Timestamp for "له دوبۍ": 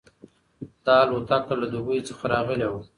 1.61-1.99